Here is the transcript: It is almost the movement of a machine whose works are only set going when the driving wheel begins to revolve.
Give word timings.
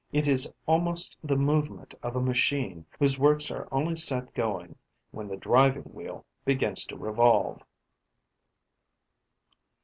It 0.11 0.25
is 0.25 0.51
almost 0.65 1.15
the 1.23 1.35
movement 1.35 1.93
of 2.01 2.15
a 2.15 2.19
machine 2.21 2.87
whose 2.97 3.19
works 3.19 3.51
are 3.51 3.67
only 3.71 3.95
set 3.95 4.33
going 4.33 4.75
when 5.11 5.27
the 5.27 5.37
driving 5.37 5.83
wheel 5.93 6.25
begins 6.43 6.85
to 6.87 6.97
revolve. 6.97 7.61